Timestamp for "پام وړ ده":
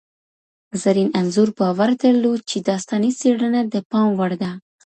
3.89-4.51